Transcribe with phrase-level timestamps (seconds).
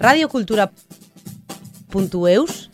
[0.00, 2.70] radiocultura.eus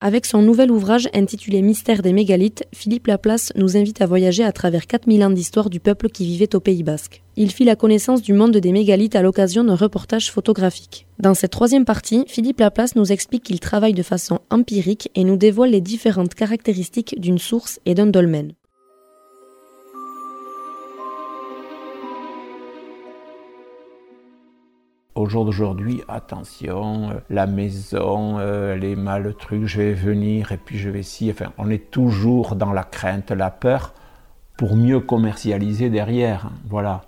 [0.00, 4.50] Avec son nouvel ouvrage intitulé Mystère des mégalithes, Philippe Laplace nous invite à voyager à
[4.50, 7.22] travers 4000 ans d'histoire du peuple qui vivait au Pays basque.
[7.36, 11.06] Il fit la connaissance du monde des mégalithes à l'occasion d'un reportage photographique.
[11.20, 15.36] Dans cette troisième partie, Philippe Laplace nous explique qu'il travaille de façon empirique et nous
[15.36, 18.54] dévoile les différentes caractéristiques d'une source et d'un dolmen.
[25.22, 30.56] Au jour d'aujourd'hui, attention, euh, la maison, euh, les mal trucs, je vais venir et
[30.56, 31.30] puis je vais si.
[31.30, 33.94] Enfin, on est toujours dans la crainte, la peur,
[34.58, 36.46] pour mieux commercialiser derrière.
[36.46, 37.02] Hein, voilà.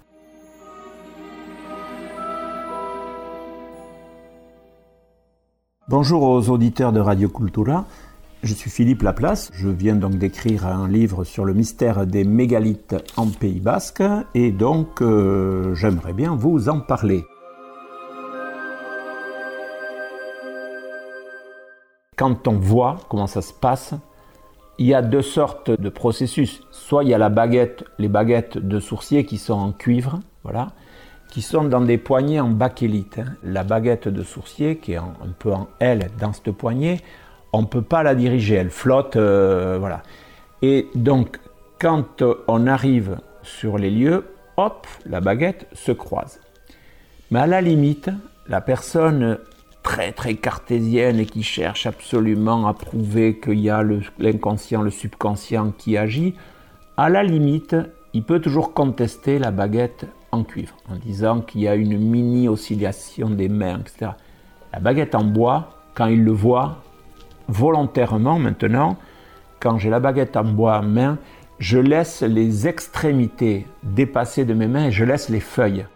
[5.89, 7.85] Bonjour aux auditeurs de Radio Cultura.
[8.45, 9.51] Je suis Philippe Laplace.
[9.55, 14.05] Je viens donc d'écrire un livre sur le mystère des mégalithes en Pays Basque
[14.35, 17.25] et donc euh, j'aimerais bien vous en parler.
[22.17, 23.95] Quand on voit comment ça se passe,
[24.79, 26.63] il y a deux sortes de processus.
[26.71, 30.73] Soit il y a la baguette, les baguettes de sourcier qui sont en cuivre, voilà,
[31.31, 33.19] qui sont dans des poignées en bakélite.
[33.19, 33.35] Hein.
[33.43, 37.01] La baguette de sourcier, qui est un peu en L dans cette poignée,
[37.53, 40.03] on ne peut pas la diriger, elle flotte, euh, voilà.
[40.63, 41.39] Et donc,
[41.81, 44.25] quand on arrive sur les lieux,
[44.57, 46.41] hop, la baguette se croise.
[47.31, 48.11] Mais à la limite,
[48.49, 49.39] la personne
[49.85, 53.85] très très cartésienne et qui cherche absolument à prouver qu'il y a
[54.19, 56.35] l'inconscient, le, subconscient qui agit,
[56.97, 57.77] à la limite,
[58.15, 62.49] il peut toujours contester la baguette en cuivre en disant qu'il y a une mini
[62.49, 64.13] oscillation des mains, etc.
[64.73, 66.79] La baguette en bois, quand il le voit,
[67.47, 68.97] volontairement maintenant,
[69.61, 71.19] quand j'ai la baguette en bois en main,
[71.59, 75.87] je laisse les extrémités dépasser de mes mains et je laisse les feuilles.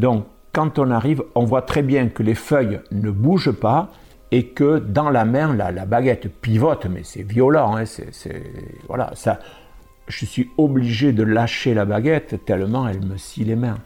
[0.00, 3.90] Donc, quand on arrive, on voit très bien que les feuilles ne bougent pas
[4.32, 7.76] et que dans la main, la, baguette pivote, mais c'est violent.
[7.76, 7.84] Hein,
[8.88, 9.40] voilà, ça,
[10.08, 13.78] je suis obligé de lâcher la baguette tellement elle me scie les mains.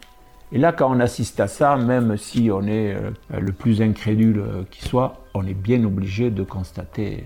[0.52, 3.10] Et là, quand on assiste à ça, même si on est euh,
[3.41, 7.25] le plus incrédule qui soit, on est bien obligé de constater.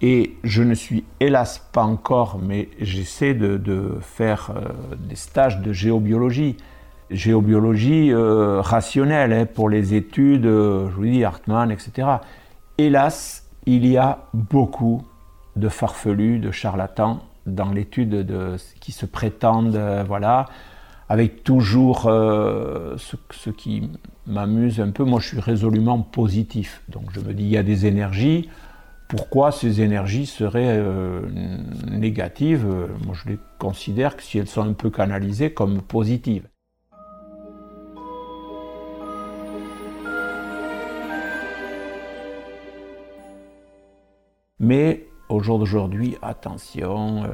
[0.00, 5.72] Et je ne suis hélas pas encore, mais j'essaie de, faire euh, des stages de
[5.72, 6.56] géobiologie
[7.10, 12.08] géobiologie euh, rationnelle hein, pour les études, euh, je vous dis Hartmann, etc.
[12.76, 15.02] Hélas, il y a beaucoup
[15.56, 20.46] de farfelus, de charlatans dans l'étude de qui se prétendent, euh, voilà,
[21.08, 23.90] avec toujours ce, ce, qui
[24.26, 25.04] m'amuse un peu.
[25.04, 28.50] Moi, je suis résolument positif, donc je me dis il y a des énergies.
[29.08, 30.84] Pourquoi ces énergies seraient
[31.90, 32.66] négatives?
[33.06, 36.46] Moi, je les considère que si elles sont un peu canalisées comme positives.
[44.60, 47.28] Mais au jour d'aujourd'hui, attention, euh,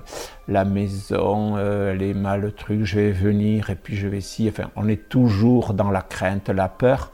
[0.48, 4.48] la maison, euh, les mal trucs, je vais venir et puis je vais si.
[4.48, 7.12] Enfin, on est toujours dans la crainte, la peur,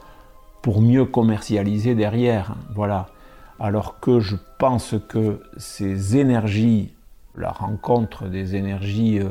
[0.61, 2.51] pour mieux commercialiser derrière.
[2.51, 3.07] Hein, voilà.
[3.59, 6.93] Alors que je pense que ces énergies,
[7.37, 9.29] la rencontre des énergies euh,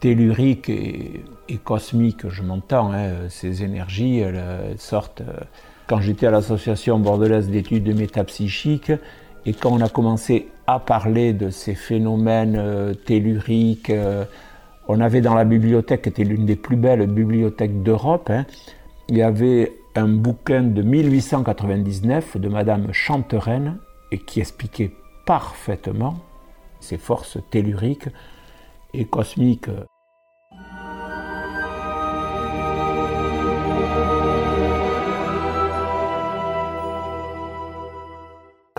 [0.00, 1.24] telluriques et,
[1.64, 5.22] cosmiques, je m'entends, hein, ces énergies, elles sortent.
[5.86, 8.90] quand j'étais à l'association bordelaise d'études de métapsychique,
[9.44, 14.24] et quand on a commencé à parler de ces phénomènes euh, telluriques, euh,
[14.88, 18.46] on avait dans la bibliothèque, qui était l'une des plus belles bibliothèques d'Europe, hein,
[19.08, 23.78] il y avait un bouquin de 1899 de Madame Chantereine
[24.10, 24.92] et qui expliquait
[25.26, 26.16] parfaitement
[26.80, 28.08] ces forces telluriques
[28.94, 29.68] et cosmiques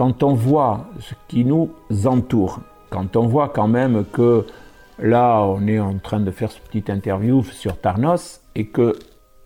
[0.04, 1.72] quand on voit ce qui nous
[2.04, 2.60] entoure,
[2.90, 4.46] quand on voit quand même que
[5.00, 9.00] là, on est en train de faire ce petit interview sur Tarnos et que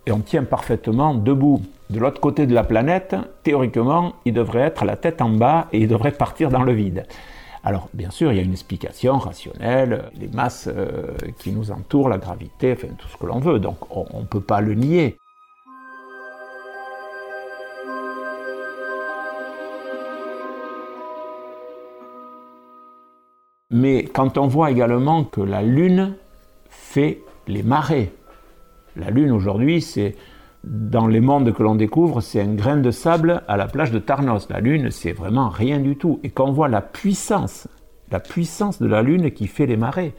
[0.09, 1.61] on tient parfaitement debout.
[1.91, 5.81] De l'autre côté de la planète, théoriquement, il devrait être la tête en bas et
[5.81, 7.05] il devrait partir dans le vide.
[7.63, 12.09] Alors, bien sûr, il y a une explication rationnelle, les masses euh, qui nous entourent,
[12.09, 15.17] la gravité, enfin tout ce que l'on veut, donc on ne peut pas le nier.
[23.69, 26.15] Mais quand on voit également que la Lune
[26.69, 28.13] fait les marées,
[28.95, 30.15] la Lune aujourd'hui, c'est
[30.63, 33.99] dans les mondes que l'on découvre, c'est un grain de sable à la plage de
[33.99, 34.47] Tarnos.
[34.49, 36.21] La Lune, c'est vraiment rien du tout.
[36.23, 37.67] Et quand on voit la puissance,
[38.09, 40.13] la puissance de la Lune qui fait les marées,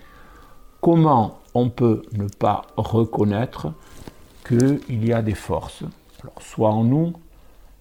[0.82, 3.72] comment on peut ne pas reconnaître
[4.46, 5.84] qu'il y a des forces,
[6.22, 7.14] alors soit en nous,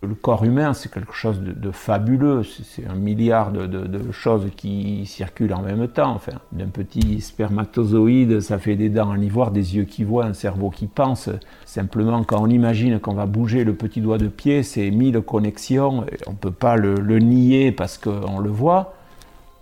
[0.04, 2.44] le corps humain, c'est quelque chose de, fabuleux.
[2.44, 6.14] C'est un milliard de, choses qui circulent en même temps.
[6.14, 10.34] Enfin, d'un petit spermatozoïde, ça fait des dents en ivoire, des yeux qui voient, un
[10.34, 11.30] cerveau qui pense.
[11.66, 16.06] Simplement, quand on imagine qu'on va bouger le petit doigt de pied, c'est mille connexions.
[16.28, 18.94] On ne peut pas le, nier parce qu'on le voit.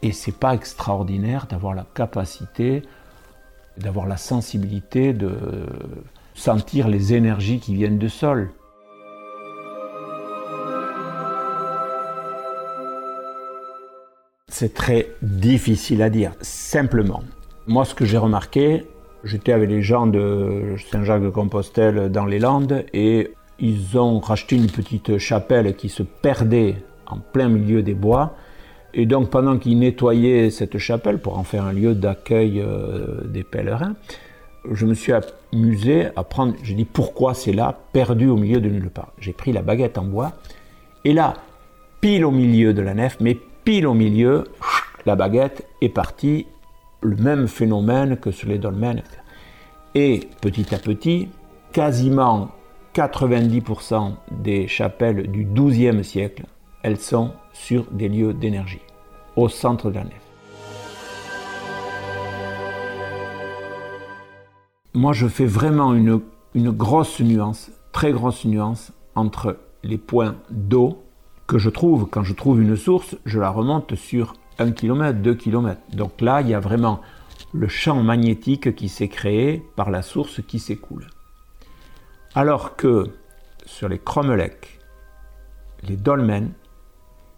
[0.01, 2.83] Et c'est pas extraordinaire d'avoir la capacité,
[3.77, 5.31] d'avoir la sensibilité de
[6.33, 8.51] sentir les énergies qui viennent du sol.
[14.57, 17.23] C'est très difficile à dire, simplement.
[17.67, 18.85] Moi, ce que j'ai remarqué,
[19.25, 25.17] j'étais avec les gens de Saint-Jacques-de-Compostelle dans les Landes et ils ont racheté une petite
[25.17, 28.37] chapelle qui se perdait en plein milieu des bois.
[28.93, 33.43] Et donc, pendant qu'ils nettoyaient cette chapelle pour en faire un lieu d'accueil euh, des
[33.43, 33.95] pèlerins,
[34.71, 35.11] je me suis
[35.51, 36.53] amusé à prendre.
[36.63, 39.11] J'ai dit pourquoi c'est là, perdu au milieu de nulle part.
[39.19, 40.31] J'ai pris la baguette en bois
[41.03, 41.33] et là,
[41.99, 44.43] pile au milieu de la nef, mais pile au milieu,
[45.07, 46.45] la baguette est partie,
[47.01, 49.01] le même phénomène que sur les dolmens.
[49.95, 51.29] Et petit à petit,
[51.73, 52.51] quasiment
[52.93, 56.43] 90% des chapelles du XIIe siècle,
[56.83, 58.81] elles sont sur des lieux d'énergie,
[59.35, 60.21] au centre de la nef.
[64.93, 66.21] Moi, je fais vraiment une,
[66.53, 71.04] une grosse nuance, très grosse nuance, entre les points d'eau
[71.47, 75.35] que je trouve, quand je trouve une source, je la remonte sur 1 km, 2
[75.35, 75.79] km.
[75.93, 77.01] Donc là, il y a vraiment
[77.53, 81.07] le champ magnétique qui s'est créé par la source qui s'écoule.
[82.33, 83.11] Alors que
[83.65, 84.79] sur les cromlechs,
[85.87, 86.51] les dolmens,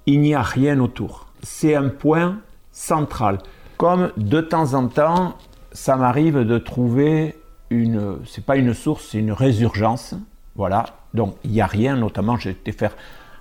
[0.06, 1.28] il n'y a rien autour.
[1.44, 2.40] C'est un point
[2.72, 3.40] central.
[3.78, 5.38] Comme de temps en temps,
[5.72, 7.36] ça m'arrive de trouver
[7.70, 10.16] une, c'est pas une source, c'est une résurgence.
[10.56, 10.86] Voilà.
[11.14, 12.96] Donc il n'y a rien, notamment j'ai été faire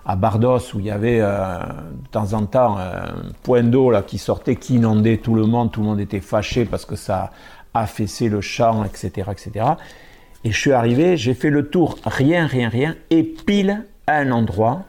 [0.06, 4.02] à Bardos où il y avait euh, de temps en temps un point d'eau là
[4.02, 7.32] qui sortait, qui inondait tout le monde, tout le monde était fâché parce que ça
[7.74, 9.66] affaissait le champ, etc., etc.
[10.44, 14.30] Et je suis arrivé, j'ai fait le tour, rien, rien, rien, et pile à un
[14.30, 14.84] endroit,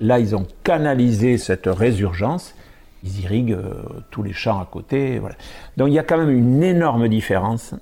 [0.00, 2.54] là ils ont canalisé cette résurgence,
[3.02, 3.82] ils irriguent euh,
[4.12, 5.34] tous les champs à côté, voilà.
[5.76, 7.74] Donc il y a quand même une énorme différence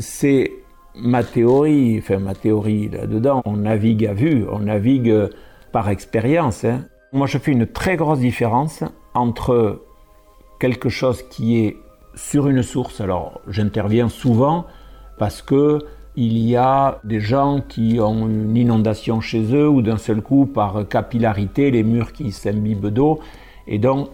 [0.00, 0.52] c'est
[0.96, 5.14] ma théorie, enfin ma théorie là-dedans, on navigue à vue, on navigue
[5.72, 6.64] par expérience.
[6.64, 6.84] Hein.
[7.12, 8.82] Moi je fais une très grosse différence
[9.14, 9.82] entre
[10.58, 11.76] quelque chose qui est
[12.14, 14.66] sur une source, alors j'interviens souvent
[15.18, 15.78] parce que
[16.16, 20.44] il y a des gens qui ont une inondation chez eux ou d'un seul coup
[20.44, 23.20] par capillarité les murs qui s'imbibent d'eau
[23.68, 24.08] et donc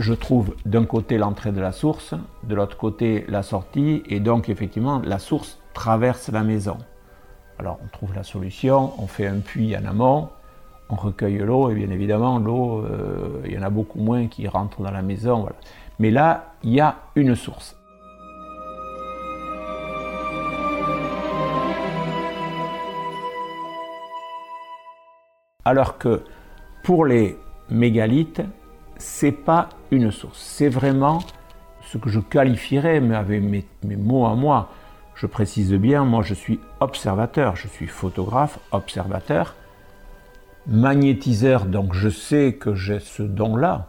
[0.00, 4.48] je trouve d'un côté l'entrée de la source, de l'autre côté la sortie, et donc
[4.48, 6.78] effectivement la source traverse la maison.
[7.58, 10.30] Alors on trouve la solution, on fait un puits en amont,
[10.88, 14.48] on recueille l'eau, et bien évidemment l'eau, euh, il y en a beaucoup moins qui
[14.48, 15.46] rentrent dans la maison.
[15.98, 17.76] Mais là, il y a une source.
[25.66, 26.22] Alors que
[26.82, 28.42] pour les mégalithes,
[29.00, 30.38] c'est pas une source.
[30.38, 31.20] C'est vraiment
[31.82, 33.64] ce que je qualifierais, mais avec mes,
[33.96, 34.70] mots à moi,
[35.14, 39.56] je précise bien, moi je suis observateur, je suis photographe, observateur,
[40.66, 43.88] magnétiseur, donc je sais que j'ai ce don-là.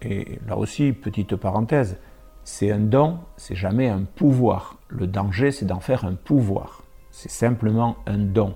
[0.00, 1.98] Et là aussi, petite parenthèse,
[2.44, 4.76] c'est un don, c'est jamais un pouvoir.
[4.88, 6.82] Le danger, c'est d'en faire un pouvoir.
[7.10, 8.54] C'est simplement un don.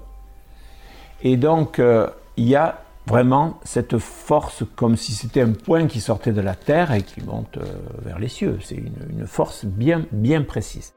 [1.23, 2.79] Et donc, euh, il y a
[3.11, 7.21] vraiment cette force comme si c'était un point qui sortait de la terre et qui
[7.21, 7.65] monte euh,
[8.05, 8.59] vers les cieux.
[8.63, 10.95] C'est une, force bien, bien précise.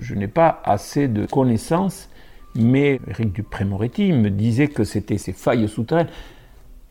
[0.00, 2.08] Je n'ai pas assez de connaissances,
[2.56, 6.08] mais Eric Dupré-Moretti me disait que c'était ces failles souterraines.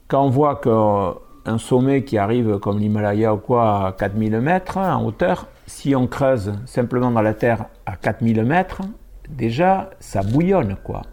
[0.07, 4.77] Quand on voit que un sommet qui arrive comme l'Himalaya ou quoi à 4000 mètres
[4.77, 8.81] en hauteur, si on creuse simplement dans la terre à 4000 mètres,
[9.29, 11.03] déjà ça bouillonne quoi.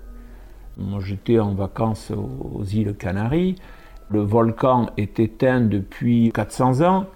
[0.76, 3.54] Moi j'étais en vacances aux îles Canaries,
[4.10, 7.06] le volcan est éteint depuis 400 ans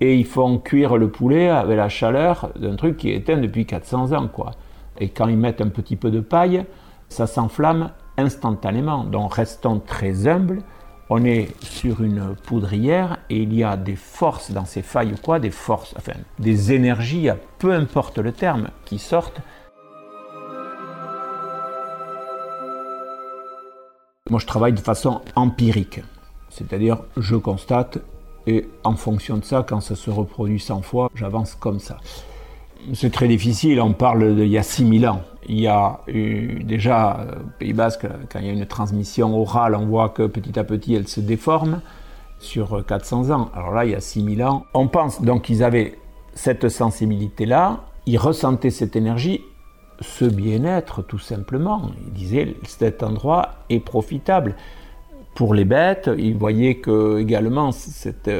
[0.00, 3.64] et ils font cuire le poulet avec la chaleur d'un truc qui est éteint depuis
[3.64, 4.52] 400 ans quoi.
[4.98, 6.64] Et quand ils mettent un petit peu de paille,
[7.08, 9.04] ça s'enflamme instantanément.
[9.04, 10.62] Donc restons très humbles
[11.10, 15.16] on est sur une poudrière et il y a des forces dans ces failles ou
[15.16, 19.40] quoi, des forces, enfin des énergies, peu importe le terme, qui sortent.
[24.30, 26.00] Moi je travaille de façon empirique,
[26.50, 27.98] c'est-à-dire je constate
[28.46, 31.98] et en fonction de ça, quand ça se reproduit 100 fois, j'avance comme ça.
[32.94, 35.22] C'est très difficile, on parle d'il y a 6000 ans.
[35.48, 39.74] Il y a eu déjà, au Pays Basque, quand il y a une transmission orale,
[39.74, 41.80] on voit que petit à petit elle se déforme
[42.38, 43.50] sur 400 ans.
[43.54, 44.66] Alors là, il y a 6000 ans.
[44.74, 45.98] On pense donc qu'ils avaient
[46.34, 49.42] cette sensibilité-là, ils ressentaient cette énergie,
[50.00, 51.90] ce bien-être tout simplement.
[52.06, 54.54] Ils disaient cet endroit est profitable
[55.34, 56.10] pour les bêtes.
[56.16, 58.30] Ils voyaient que également cette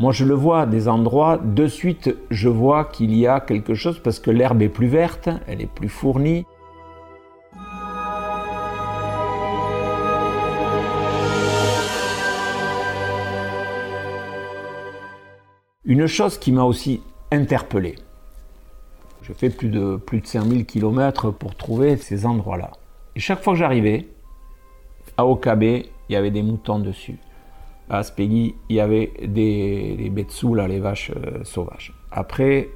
[0.00, 3.98] moi, je le vois des endroits, de suite, je vois qu'il y a quelque chose
[3.98, 6.46] parce que l'herbe est plus verte, elle est plus fournie.
[15.84, 17.02] Une chose qui m'a aussi
[17.32, 17.96] interpellé.
[19.22, 22.70] Je fais plus de, plus de 5000 km pour trouver ces endroits-là.
[23.16, 24.06] Et chaque fois que j'arrivais,
[25.16, 27.18] à Okabe, il y avait des moutons dessus
[27.90, 31.94] à Aspegui, il y avait des, des betsous, là, les vaches euh, sauvages.
[32.10, 32.68] Après,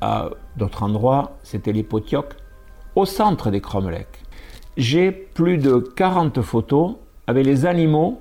[0.00, 2.34] à d'autres endroits, c'était les potiocs,
[2.94, 4.24] au centre des cromlechs.
[4.76, 6.96] J'ai plus de 40 photos
[7.26, 8.20] avec les animaux.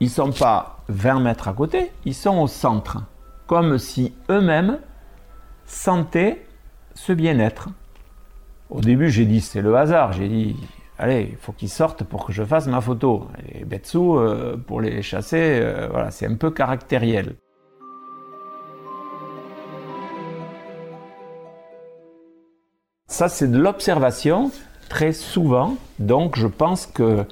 [0.00, 2.98] Ils sont pas 20 mètres à côté, ils sont au centre.
[3.46, 4.78] Comme si eux-mêmes
[5.64, 6.44] sentaient
[6.94, 7.68] ce bien-être.
[8.70, 10.12] Au début, j'ai dit c'est le hasard.
[10.12, 10.56] J'ai dit
[10.98, 13.28] allez, il faut qu'ils sortent pour que je fasse ma photo.
[13.52, 17.36] Les Betsu, euh, pour les chasser, euh, voilà, c'est un peu caractériel.
[23.06, 24.50] Ça, c'est de l'observation
[24.88, 25.76] très souvent.
[25.98, 27.24] Donc, je pense que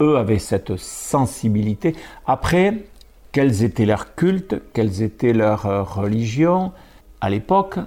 [0.00, 1.96] eux avaient cette sensibilité.
[2.26, 2.84] Après,
[3.32, 6.72] quels étaient leurs cultes, quelles étaient leurs euh, religions?
[7.20, 7.78] À l'époque,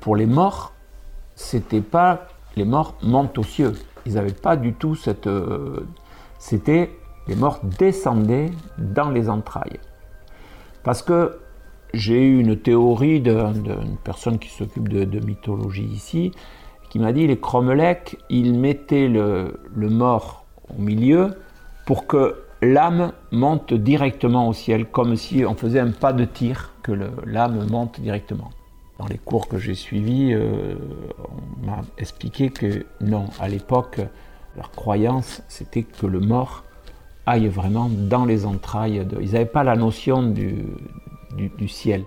[0.00, 0.72] pour les morts,
[1.36, 3.74] c'était pas les morts montent aux cieux
[4.06, 5.26] ils n'avaient pas du tout cette.
[5.26, 5.86] Euh,
[6.38, 6.90] c'était
[7.28, 9.78] les morts descendaient dans les entrailles.
[10.82, 11.38] Parce que
[11.94, 16.32] j'ai eu une théorie d'une personne qui s'occupe de, mythologie ici,
[16.88, 20.44] qui m'a dit les Cromlech, ils mettaient le, mort
[20.76, 21.34] au milieu
[21.86, 26.72] pour que l'âme monte directement au ciel, comme si on faisait un pas de tir,
[26.82, 26.92] que
[27.26, 28.50] l'âme monte directement.
[29.00, 30.74] Dans les cours que j'ai suivis, euh,
[31.62, 33.98] on m'a expliqué que non, à l'époque,
[34.56, 36.64] leur croyance, c'était que le mort
[37.24, 39.06] aille vraiment dans les entrailles.
[39.06, 39.22] De...
[39.22, 40.66] Ils n'avaient pas la notion du,
[41.34, 42.04] du ciel.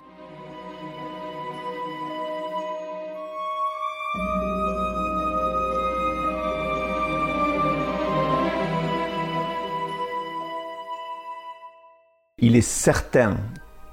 [12.37, 13.37] Il est certain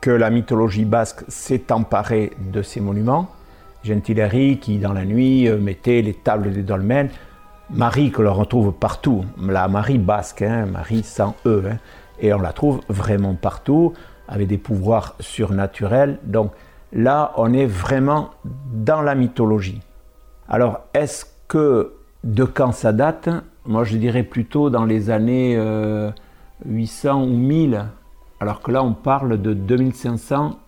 [0.01, 3.29] que la mythologie basque s'est emparée de ces monuments.
[3.85, 7.11] Gentileri qui, dans la nuit, euh, mettait les tables des dolmens.
[7.71, 11.77] Marie, que l'on retrouve partout, la Marie basque, hein, Marie sans E, hein,
[12.19, 13.93] et on la trouve vraiment partout,
[14.29, 16.19] avec des pouvoirs surnaturels.
[16.25, 16.53] Donc
[16.93, 18.31] là, on est vraiment
[18.73, 19.81] dans la mythologie.
[20.49, 23.29] Alors, est-ce que de quand ça date?
[23.67, 25.55] Moi, je dirais plutôt dans les années
[26.67, 27.85] 800 euh, ou 1000
[28.41, 30.59] alors que là on parle de 2500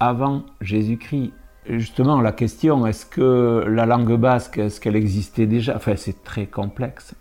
[0.00, 1.32] avant Jésus-Christ.
[1.66, 5.76] Justement, la question, est-ce que la langue basque, est-ce qu'elle existait déjà?
[5.76, 7.14] Enfin, c'est très complexe.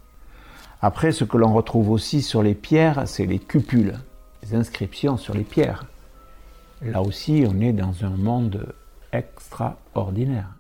[0.82, 3.96] Après, ce que l'on retrouve aussi sur les pierres, c'est les cupules,
[4.44, 5.86] les inscriptions sur les pierres.
[6.82, 8.74] Là aussi, on est dans un monde
[9.12, 10.57] extraordinaire.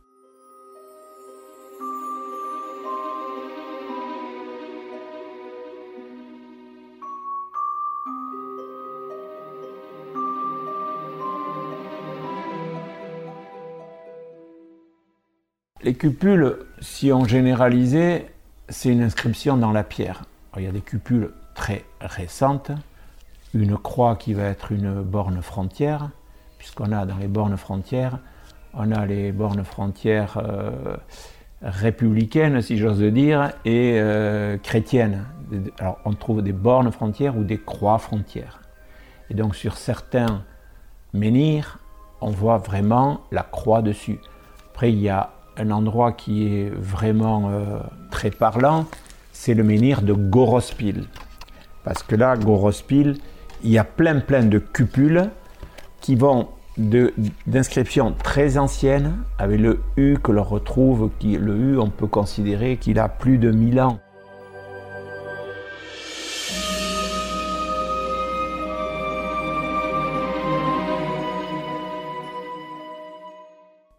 [15.87, 18.29] Les cupules, si on généralisait,
[18.67, 20.25] c'est une inscription dans la pierre.
[20.57, 22.71] il y a des cupules très récentes,
[23.53, 26.09] une croix qui va être une borne frontière,
[26.57, 28.19] puisqu'on a dans les bornes frontières,
[28.73, 30.97] on a les bornes frontières euh,
[31.61, 35.23] républicaines, si j'ose dire, et euh, chrétiennes.
[35.79, 38.59] Alors on trouve des bornes frontières ou des croix frontières.
[39.29, 40.43] Et donc sur certains
[41.13, 41.79] menhirs,
[42.19, 44.19] on voit vraiment la croix dessus.
[44.73, 47.79] Après, il y a un endroit qui est vraiment euh,
[48.11, 48.85] très parlant,
[49.31, 51.05] c'est le menhir de Gorospil.
[51.83, 53.17] Parce que là, Gorospil,
[53.63, 55.29] il y a plein plein de cupules
[56.01, 56.49] qui vont
[57.47, 62.77] d'inscriptions très anciennes, avec le U que l'on retrouve, qui, le U on peut considérer
[62.77, 63.99] qu'il a plus de 1000 ans.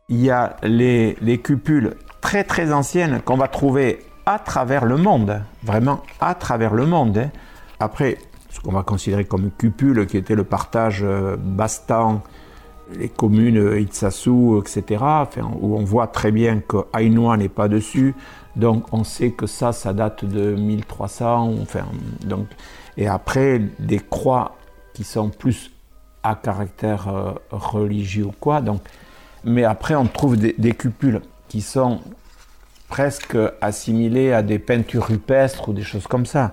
[0.08, 4.96] Il y a les, les cupules très très anciennes qu'on va trouver à travers le
[4.96, 7.18] monde, vraiment à travers le monde.
[7.18, 7.30] hein.
[7.80, 8.18] Après,
[8.50, 12.22] ce qu'on va considérer comme cupule, qui était le partage euh, Bastan,
[12.94, 15.04] les communes euh, Itsasu, etc.,
[15.60, 18.14] où on voit très bien que Ainoa n'est pas dessus,
[18.56, 21.84] donc on sait que ça, ça date de 1300, enfin,
[22.24, 22.46] donc,
[22.96, 24.56] et après, des croix
[24.94, 25.70] qui sont plus
[26.22, 28.80] à caractère euh, religieux ou quoi, donc,
[29.44, 32.00] mais après, on trouve des, cupules qui sont
[32.88, 36.52] presque assimilées à des peintures rupestres ou des choses comme ça.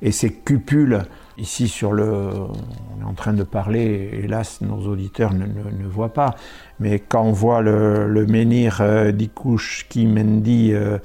[0.00, 1.02] Et ces cupules,
[1.38, 6.34] ici sur le, on est en train de parler, hélas nos auditeurs ne, voient pas,
[6.80, 10.98] mais quand on voit le, menhir euh, d'Ikushki Mendi euh,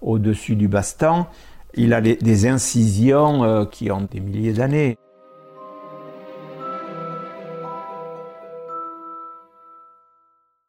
[0.00, 1.28] au-dessus du bastan,
[1.74, 4.96] il a des incisions euh, qui ont des milliers d'années.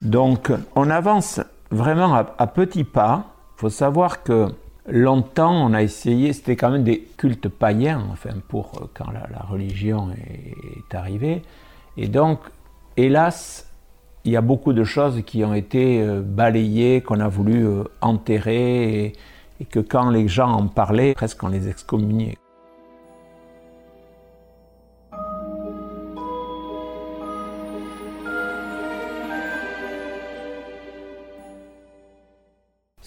[0.01, 3.34] Donc on avance vraiment à, petits pas.
[3.58, 4.48] Il faut savoir que
[4.88, 9.42] longtemps on a essayé, c'était quand même des cultes païens, enfin pour euh, quand la,
[9.50, 11.42] religion est, est arrivée.
[11.98, 12.39] Et donc,
[12.96, 13.72] hélas,
[14.24, 17.84] il y a beaucoup de choses qui ont été euh, balayées, qu'on a voulu euh,
[18.01, 19.13] enterrer, et,
[19.60, 22.38] et que quand les gens en parlaient, presque on les excommuniait.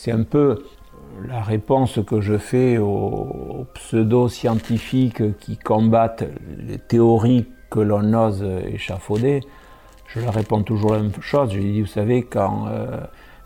[0.02, 0.62] C'est un peu
[1.28, 6.24] la réponse que je fais aux, pseudo-scientifiques qui combattent
[6.56, 9.40] les théories que l'on ose échafauder.
[10.06, 11.52] Je leur réponds toujours la même chose.
[11.52, 12.96] Je dis, vous savez, quand euh,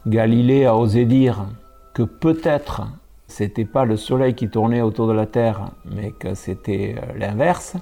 [0.06, 1.44] Galilée a osé dire
[1.92, 2.82] que peut-être
[3.26, 7.74] c'était pas le Soleil qui tournait autour de la Terre, mais que c'était euh, l'inverse,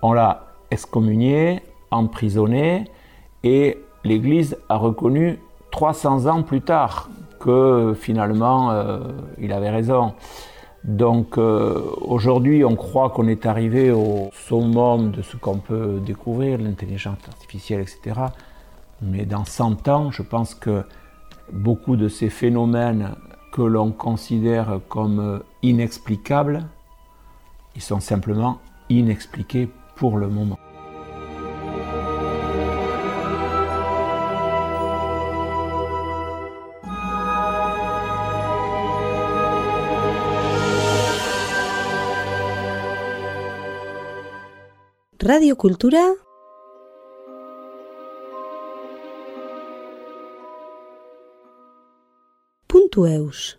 [0.00, 2.86] on l'a excommunié, emprisonné,
[3.44, 5.38] et l'Église a reconnu
[5.70, 9.00] 300 ans plus tard que finalement euh,
[9.38, 10.14] il avait raison.
[10.84, 16.58] Donc euh, aujourd'hui on croit qu'on est arrivé au summum de ce qu'on peut découvrir,
[16.58, 18.20] l'intelligence artificielle, etc.
[19.02, 20.84] Mais dans 100 ans, je pense que
[21.52, 23.16] beaucoup de ces phénomènes
[23.52, 26.66] que l'on considère comme inexplicables,
[27.74, 30.59] ils sont simplement inexpliqués pour le moment.
[45.30, 46.02] Radio Kultura
[52.66, 53.56] puntu eus.